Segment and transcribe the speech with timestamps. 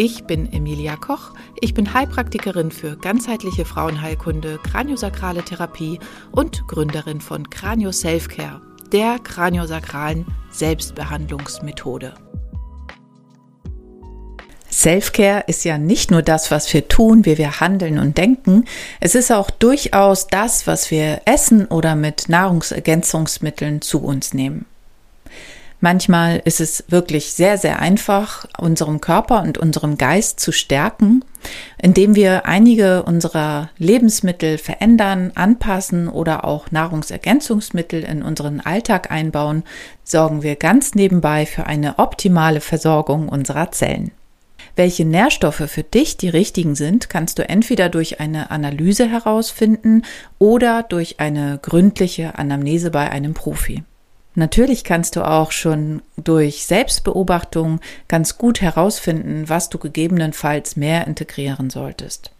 [0.00, 1.32] Ich bin Emilia Koch.
[1.60, 5.98] Ich bin Heilpraktikerin für ganzheitliche Frauenheilkunde, kraniosakrale Therapie
[6.30, 8.60] und Gründerin von Kranio Selfcare,
[8.92, 12.14] der kraniosakralen Selbstbehandlungsmethode.
[14.70, 18.66] Selfcare ist ja nicht nur das, was wir tun, wie wir handeln und denken.
[19.00, 24.64] Es ist auch durchaus das, was wir essen oder mit Nahrungsergänzungsmitteln zu uns nehmen.
[25.80, 31.24] Manchmal ist es wirklich sehr, sehr einfach, unserem Körper und unserem Geist zu stärken,
[31.80, 39.62] indem wir einige unserer Lebensmittel verändern, anpassen oder auch Nahrungsergänzungsmittel in unseren Alltag einbauen,
[40.02, 44.10] sorgen wir ganz nebenbei für eine optimale Versorgung unserer Zellen.
[44.74, 50.02] Welche Nährstoffe für dich die richtigen sind, kannst du entweder durch eine Analyse herausfinden
[50.38, 53.84] oder durch eine gründliche Anamnese bei einem Profi.
[54.38, 61.70] Natürlich kannst du auch schon durch Selbstbeobachtung ganz gut herausfinden, was du gegebenenfalls mehr integrieren
[61.70, 62.30] solltest.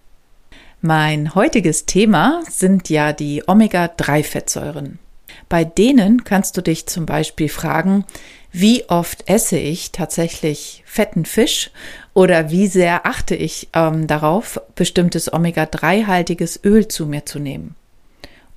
[0.81, 5.01] Mein heutiges Thema sind ja die Omega-3-Fettsäuren.
[5.49, 8.05] Bei denen kannst du dich zum Beispiel fragen,
[8.53, 11.73] wie oft esse ich tatsächlich fetten Fisch
[12.15, 17.75] oder wie sehr achte ich ähm, darauf, bestimmtes Omega-3-haltiges Öl zu mir zu nehmen.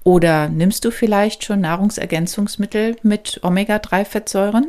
[0.03, 4.67] Oder nimmst du vielleicht schon Nahrungsergänzungsmittel mit Omega-3-Fettsäuren?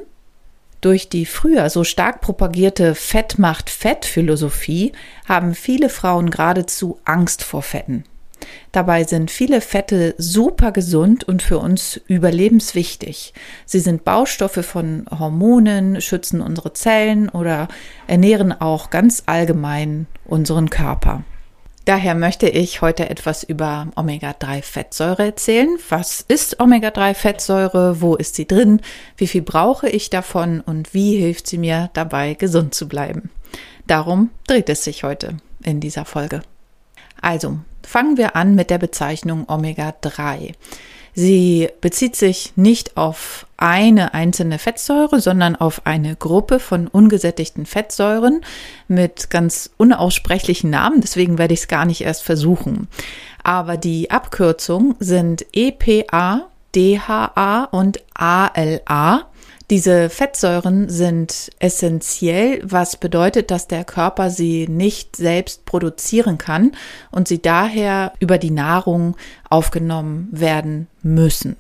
[0.82, 4.92] Durch die früher so stark propagierte Fett macht Fett Philosophie
[5.28, 8.04] haben viele Frauen geradezu Angst vor Fetten.
[8.72, 13.32] Dabei sind viele Fette super gesund und für uns überlebenswichtig.
[13.64, 17.68] Sie sind Baustoffe von Hormonen, schützen unsere Zellen oder
[18.08, 21.22] ernähren auch ganz allgemein unseren Körper.
[21.84, 25.76] Daher möchte ich heute etwas über Omega-3-Fettsäure erzählen.
[25.88, 28.00] Was ist Omega-3-Fettsäure?
[28.00, 28.80] Wo ist sie drin?
[29.16, 30.60] Wie viel brauche ich davon?
[30.60, 33.30] Und wie hilft sie mir dabei, gesund zu bleiben?
[33.88, 36.42] Darum dreht es sich heute in dieser Folge.
[37.20, 40.54] Also, fangen wir an mit der Bezeichnung Omega-3.
[41.14, 48.40] Sie bezieht sich nicht auf eine einzelne Fettsäure, sondern auf eine Gruppe von ungesättigten Fettsäuren
[48.88, 51.00] mit ganz unaussprechlichen Namen.
[51.02, 52.88] Deswegen werde ich es gar nicht erst versuchen.
[53.42, 59.26] Aber die Abkürzungen sind EPA, DHA und ALA.
[59.70, 66.72] Diese Fettsäuren sind essentiell, was bedeutet, dass der Körper sie nicht selbst produzieren kann
[67.10, 69.16] und sie daher über die Nahrung
[69.48, 71.56] aufgenommen werden müssen.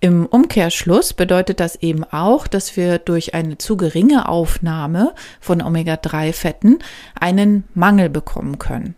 [0.00, 6.78] Im Umkehrschluss bedeutet das eben auch, dass wir durch eine zu geringe Aufnahme von Omega-3-Fetten
[7.18, 8.94] einen Mangel bekommen können.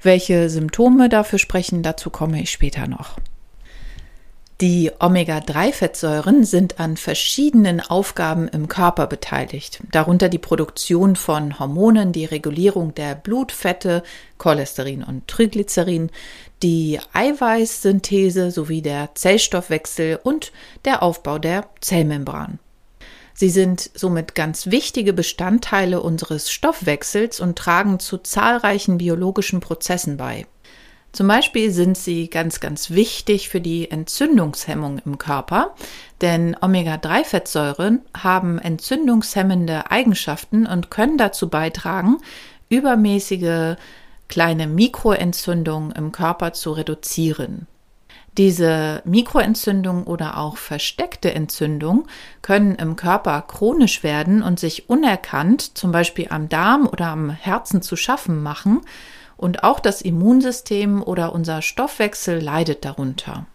[0.00, 3.16] Welche Symptome dafür sprechen, dazu komme ich später noch.
[4.60, 12.26] Die Omega-3-Fettsäuren sind an verschiedenen Aufgaben im Körper beteiligt, darunter die Produktion von Hormonen, die
[12.26, 14.04] Regulierung der Blutfette,
[14.38, 16.10] Cholesterin und Triglycerin,
[16.62, 20.52] die Eiweißsynthese sowie der Zellstoffwechsel und
[20.84, 22.60] der Aufbau der Zellmembran.
[23.34, 30.46] Sie sind somit ganz wichtige Bestandteile unseres Stoffwechsels und tragen zu zahlreichen biologischen Prozessen bei.
[31.12, 35.74] Zum Beispiel sind sie ganz, ganz wichtig für die Entzündungshemmung im Körper,
[36.22, 42.16] denn Omega-3-Fettsäuren haben entzündungshemmende Eigenschaften und können dazu beitragen,
[42.70, 43.76] übermäßige
[44.28, 47.66] kleine Mikroentzündungen im Körper zu reduzieren.
[48.38, 52.06] Diese Mikroentzündung oder auch versteckte Entzündung
[52.40, 57.82] können im Körper chronisch werden und sich unerkannt, zum Beispiel am Darm oder am Herzen
[57.82, 58.80] zu schaffen machen
[59.42, 63.46] und auch das Immunsystem oder unser Stoffwechsel leidet darunter.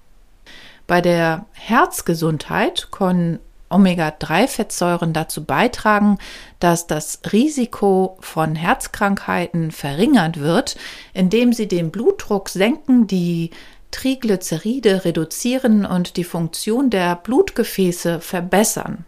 [0.85, 3.39] Bei der Herzgesundheit können
[3.69, 6.17] Omega-3-Fettsäuren dazu beitragen,
[6.59, 10.75] dass das Risiko von Herzkrankheiten verringert wird,
[11.13, 13.51] indem sie den Blutdruck senken, die
[13.91, 19.05] Triglyceride reduzieren und die Funktion der Blutgefäße verbessern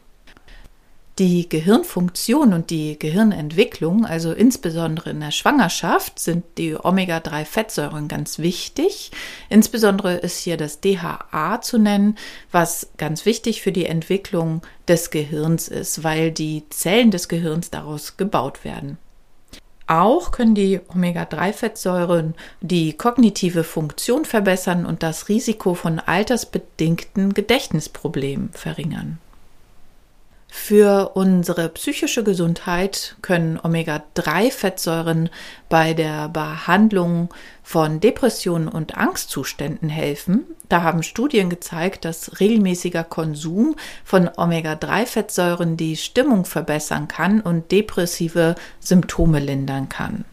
[1.20, 9.12] die Gehirnfunktion und die Gehirnentwicklung, also insbesondere in der Schwangerschaft, sind die Omega-3-Fettsäuren ganz wichtig.
[9.50, 12.18] Insbesondere ist hier das DHA zu nennen,
[12.52, 18.16] was ganz wichtig für die Entwicklung des Gehirns ist, weil die Zellen des Gehirns daraus
[18.16, 18.98] gebaut werden.
[19.88, 29.18] Auch können die Omega-3-Fettsäuren die kognitive Funktion verbessern und das Risiko von altersbedingten Gedächtnisproblemen verringern.
[30.52, 35.30] Für unsere psychische Gesundheit können Omega-3-Fettsäuren
[35.70, 37.30] bei der Behandlung
[37.62, 40.46] von Depressionen und Angstzuständen helfen.
[40.68, 48.56] Da haben Studien gezeigt, dass regelmäßiger Konsum von Omega-3-Fettsäuren die Stimmung verbessern kann und depressive
[48.80, 50.26] Symptome lindern kann.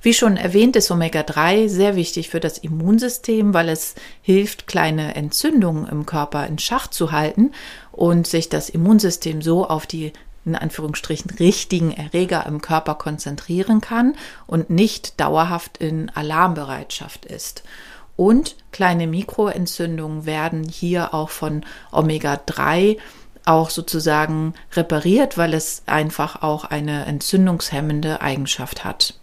[0.00, 5.88] Wie schon erwähnt, ist Omega-3 sehr wichtig für das Immunsystem, weil es hilft, kleine Entzündungen
[5.88, 7.50] im Körper in Schach zu halten
[7.98, 10.12] und sich das Immunsystem so auf die
[10.44, 14.14] in Anführungsstrichen richtigen Erreger im Körper konzentrieren kann
[14.46, 17.64] und nicht dauerhaft in Alarmbereitschaft ist.
[18.16, 22.98] Und kleine Mikroentzündungen werden hier auch von Omega-3
[23.44, 29.17] auch sozusagen repariert, weil es einfach auch eine entzündungshemmende Eigenschaft hat.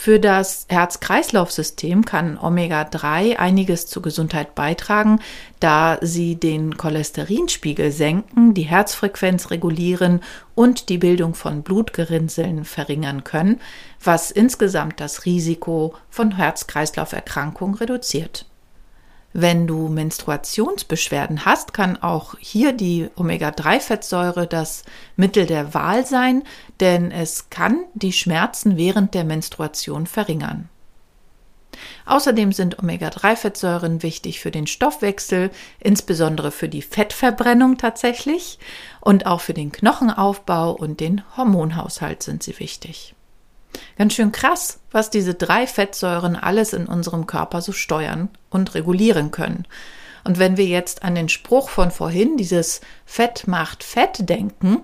[0.00, 5.18] Für das Herz-Kreislauf-System kann Omega-3 einiges zur Gesundheit beitragen,
[5.58, 10.20] da sie den Cholesterinspiegel senken, die Herzfrequenz regulieren
[10.54, 13.60] und die Bildung von Blutgerinnseln verringern können,
[14.00, 18.47] was insgesamt das Risiko von Herz-Kreislauf-Erkrankungen reduziert.
[19.34, 24.84] Wenn du Menstruationsbeschwerden hast, kann auch hier die Omega-3-Fettsäure das
[25.16, 26.44] Mittel der Wahl sein,
[26.80, 30.70] denn es kann die Schmerzen während der Menstruation verringern.
[32.06, 38.58] Außerdem sind Omega-3-Fettsäuren wichtig für den Stoffwechsel, insbesondere für die Fettverbrennung tatsächlich
[39.00, 43.14] und auch für den Knochenaufbau und den Hormonhaushalt sind sie wichtig.
[43.96, 49.30] Ganz schön krass, was diese drei Fettsäuren alles in unserem Körper so steuern und regulieren
[49.30, 49.66] können.
[50.24, 54.82] Und wenn wir jetzt an den Spruch von vorhin, dieses Fett macht Fett denken,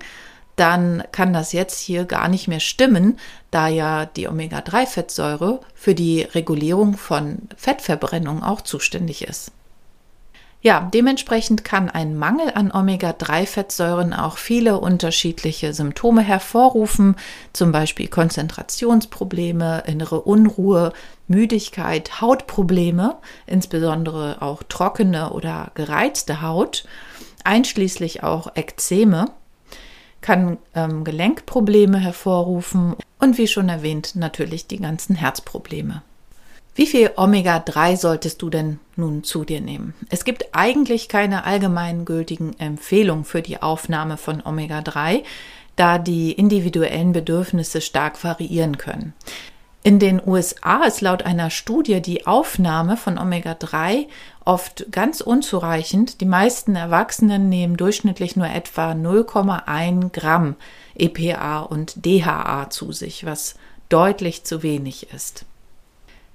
[0.55, 3.19] dann kann das jetzt hier gar nicht mehr stimmen,
[3.51, 9.51] da ja die Omega-3-Fettsäure für die Regulierung von Fettverbrennung auch zuständig ist.
[10.65, 17.17] Ja, dementsprechend kann ein Mangel an Omega-3-Fettsäuren auch viele unterschiedliche Symptome hervorrufen,
[17.53, 20.91] zum Beispiel Konzentrationsprobleme, innere Unruhe,
[21.27, 23.15] Müdigkeit, Hautprobleme,
[23.45, 26.85] insbesondere auch trockene oder gereizte Haut,
[27.43, 29.25] einschließlich auch Ekzeme,
[30.21, 36.01] kann ähm, Gelenkprobleme hervorrufen und wie schon erwähnt natürlich die ganzen Herzprobleme.
[36.77, 39.93] Wie viel Omega-3 solltest du denn nun zu dir nehmen?
[40.09, 45.23] Es gibt eigentlich keine allgemeingültigen Empfehlungen für die Aufnahme von Omega-3,
[45.77, 49.13] da die individuellen Bedürfnisse stark variieren können.
[49.83, 54.07] In den USA ist laut einer Studie die Aufnahme von Omega-3
[54.43, 56.19] oft ganz unzureichend.
[56.19, 60.55] Die meisten Erwachsenen nehmen durchschnittlich nur etwa 0,1 Gramm
[60.97, 63.55] EPA und DHA zu sich, was
[63.87, 65.45] deutlich zu wenig ist.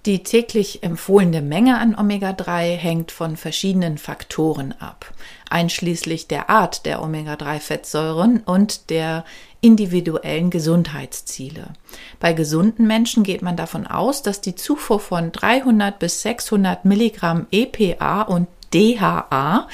[0.06, 5.12] Die täglich empfohlene Menge an Omega-3 hängt von verschiedenen Faktoren ab,
[5.50, 9.26] einschließlich der Art der Omega-3-Fettsäuren und der
[9.60, 11.74] individuellen Gesundheitsziele.
[12.18, 17.46] Bei gesunden Menschen geht man davon aus, dass die Zufuhr von 300 bis 600 Milligramm
[17.50, 19.68] EPA und DHA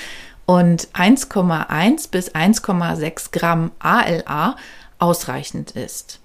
[0.44, 4.56] und 1,1 bis 1,6 Gramm ALA
[4.98, 6.18] ausreichend ist.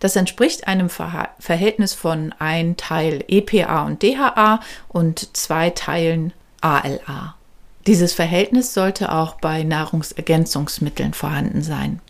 [0.00, 7.34] Das entspricht einem Verhältnis von ein Teil EPA und DHA und zwei Teilen ALA.
[7.86, 12.00] Dieses Verhältnis sollte auch bei Nahrungsergänzungsmitteln vorhanden sein.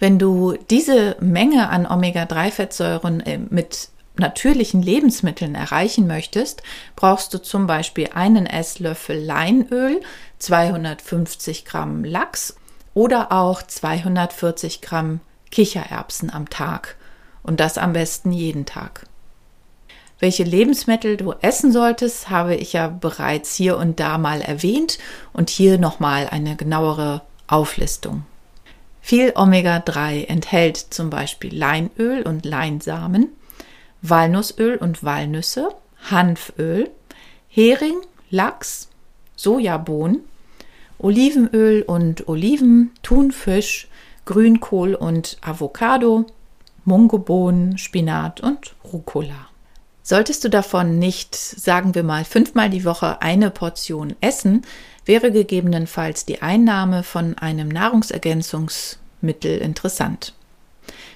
[0.00, 6.62] Wenn du diese Menge an Omega-3-Fettsäuren äh, mit natürlichen Lebensmitteln erreichen möchtest,
[6.96, 10.00] brauchst du zum Beispiel einen Esslöffel Leinöl,
[10.38, 12.56] 250 Gramm Lachs
[12.94, 15.20] oder auch 240 Gramm
[15.52, 16.96] Kichererbsen am Tag
[17.42, 19.06] und das am besten jeden Tag.
[20.18, 24.98] Welche Lebensmittel du essen solltest, habe ich ja bereits hier und da mal erwähnt
[25.32, 28.24] und hier nochmal eine genauere Auflistung.
[29.00, 33.30] Viel Omega-3 enthält zum Beispiel Leinöl und Leinsamen,
[34.00, 35.70] Walnussöl und Walnüsse,
[36.08, 36.88] Hanföl,
[37.48, 37.96] Hering,
[38.30, 38.88] Lachs,
[39.34, 40.20] Sojabohnen,
[40.98, 43.88] Olivenöl und Oliven, Thunfisch,
[44.24, 46.26] Grünkohl und Avocado,
[46.84, 49.48] Mungobohnen, Spinat und Rucola.
[50.02, 54.62] Solltest du davon nicht, sagen wir mal, fünfmal die Woche eine Portion essen,
[55.04, 60.34] wäre gegebenenfalls die Einnahme von einem Nahrungsergänzungsmittel interessant.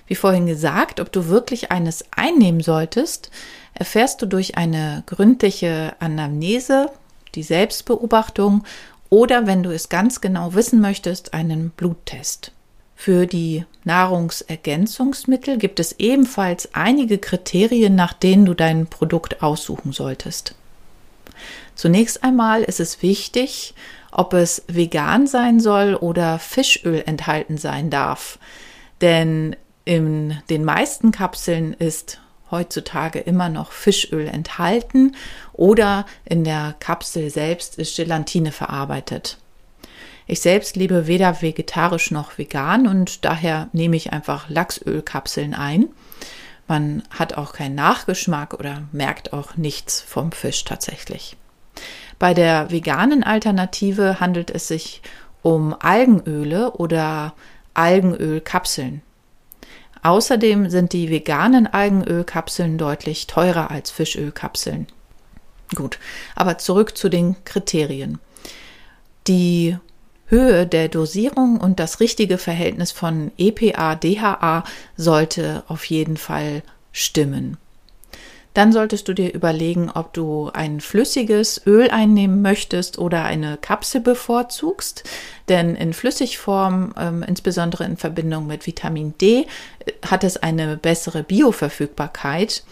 [0.06, 3.30] Wie vorhin gesagt, ob du wirklich eines einnehmen solltest,
[3.74, 6.90] erfährst du durch eine gründliche Anamnese,
[7.34, 8.64] die Selbstbeobachtung
[9.10, 12.52] oder, wenn du es ganz genau wissen möchtest, einen Bluttest.
[12.96, 20.54] Für die Nahrungsergänzungsmittel gibt es ebenfalls einige Kriterien, nach denen du dein Produkt aussuchen solltest.
[21.74, 23.74] Zunächst einmal ist es wichtig,
[24.10, 28.38] ob es vegan sein soll oder Fischöl enthalten sein darf.
[29.02, 32.18] Denn in den meisten Kapseln ist
[32.50, 35.14] heutzutage immer noch Fischöl enthalten
[35.52, 39.36] oder in der Kapsel selbst ist Gelatine verarbeitet.
[40.26, 45.88] Ich selbst lebe weder vegetarisch noch vegan und daher nehme ich einfach Lachsölkapseln ein.
[46.66, 51.36] Man hat auch keinen Nachgeschmack oder merkt auch nichts vom Fisch tatsächlich.
[52.18, 55.02] Bei der veganen Alternative handelt es sich
[55.42, 57.34] um Algenöle oder
[57.74, 59.02] Algenölkapseln.
[60.02, 64.88] Außerdem sind die veganen Algenölkapseln deutlich teurer als Fischölkapseln.
[65.74, 65.98] Gut,
[66.34, 68.18] aber zurück zu den Kriterien.
[69.26, 69.76] Die
[70.26, 74.64] Höhe der Dosierung und das richtige Verhältnis von EPA, DHA
[74.96, 77.56] sollte auf jeden Fall stimmen.
[78.56, 84.00] Dann solltest du dir überlegen, ob du ein flüssiges Öl einnehmen möchtest oder eine Kapsel
[84.00, 85.04] bevorzugst.
[85.50, 89.46] Denn in Flüssigform, ähm, insbesondere in Verbindung mit Vitamin D,
[90.06, 92.64] hat es eine bessere Bioverfügbarkeit.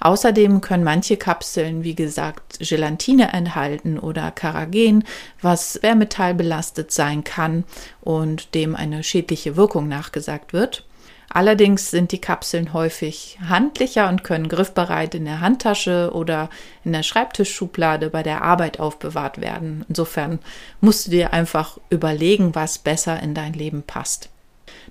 [0.00, 5.04] Außerdem können manche Kapseln, wie gesagt, Gelatine enthalten oder Karagen,
[5.42, 7.64] was schwermetallbelastet sein kann
[8.00, 10.85] und dem eine schädliche Wirkung nachgesagt wird.
[11.28, 16.48] Allerdings sind die Kapseln häufig handlicher und können griffbereit in der Handtasche oder
[16.84, 19.84] in der Schreibtischschublade bei der Arbeit aufbewahrt werden.
[19.88, 20.38] Insofern
[20.80, 24.30] musst du dir einfach überlegen, was besser in dein Leben passt.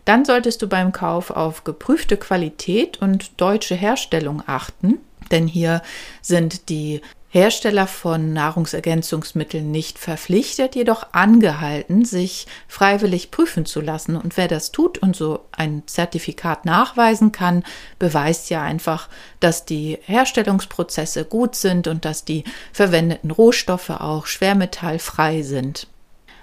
[0.04, 5.00] Dann solltest du beim Kauf auf geprüfte Qualität und deutsche Herstellung achten,
[5.32, 5.82] denn hier
[6.22, 7.01] sind die
[7.36, 14.15] Hersteller von Nahrungsergänzungsmitteln nicht verpflichtet, jedoch angehalten, sich freiwillig prüfen zu lassen.
[14.15, 17.65] Und wer das tut und so ein Zertifikat nachweisen kann,
[18.00, 19.10] beweist ja einfach,
[19.42, 25.88] dass die Herstellungsprozesse gut sind und dass die verwendeten Rohstoffe auch schwermetallfrei sind.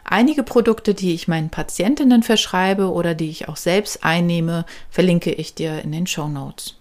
[0.05, 5.55] Einige Produkte, die ich meinen Patientinnen verschreibe oder die ich auch selbst einnehme, verlinke ich
[5.55, 6.77] dir in den Show Notes.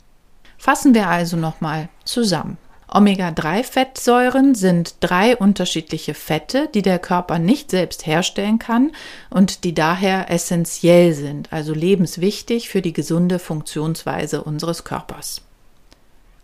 [0.57, 2.57] Fassen wir also nochmal zusammen.
[2.93, 8.91] Omega-3-Fettsäuren sind drei unterschiedliche Fette, die der Körper nicht selbst herstellen kann
[9.29, 15.41] und die daher essentiell sind, also lebenswichtig für die gesunde Funktionsweise unseres Körpers.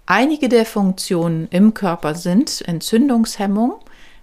[0.06, 3.76] Einige der Funktionen im Körper sind Entzündungshemmung,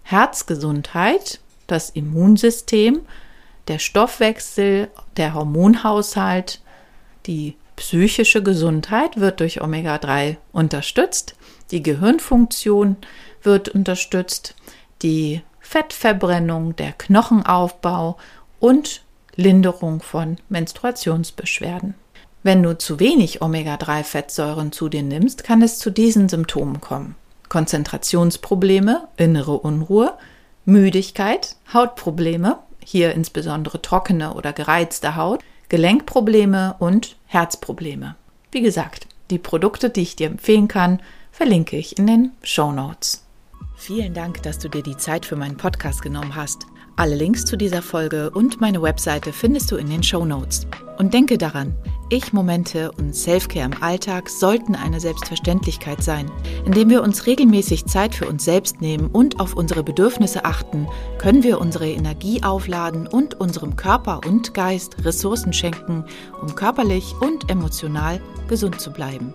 [0.03, 3.01] Herzgesundheit, das Immunsystem,
[3.69, 4.89] der Stoffwechsel,
[5.19, 6.63] der Hormonhaushalt,
[7.27, 11.35] die psychische Gesundheit wird durch Omega-3 unterstützt
[11.75, 12.97] die Gehirnfunktion
[13.43, 14.55] wird unterstützt,
[15.03, 18.17] die Fettverbrennung, der Knochenaufbau
[18.61, 19.03] und
[19.35, 21.95] Linderung von Menstruationsbeschwerden.
[22.45, 27.17] Wenn du zu wenig Omega-3-Fettsäuren zu dir nimmst, kann es zu diesen Symptomen kommen.
[27.49, 30.13] Konzentrationsprobleme, innere Unruhe,
[30.65, 38.15] Müdigkeit, Hautprobleme, hier insbesondere trockene oder gereizte Haut, Gelenkprobleme und Herzprobleme.
[38.53, 41.01] Wie gesagt, die Produkte, die ich dir empfehlen kann,
[41.35, 43.25] verlinke ich in den Show Notes.
[43.75, 46.65] Vielen Dank, dass du dir die Zeit für meinen Podcast genommen hast.
[46.95, 50.69] Alle Links zu dieser Folge und meine Webseite findest du in den Show Notes.
[50.97, 51.75] Und denke daran,
[52.09, 56.31] Ich-Momente und Selfcare im Alltag sollten eine Selbstverständlichkeit sein.
[56.67, 60.87] Indem wir uns regelmäßig Zeit für uns selbst nehmen und auf unsere Bedürfnisse achten,
[61.19, 66.05] können wir unsere Energie aufladen und unserem Körper und Geist Ressourcen schenken,
[66.41, 69.35] um körperlich und emotional gesund zu bleiben.